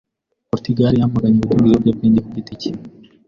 Porutugali 0.49 0.97
yamaganye 0.97 1.37
gutunga 1.41 1.63
ibiyobyabwenge 1.65 2.19
ku 2.25 2.29
giti 2.35 2.53
cye. 2.61 2.69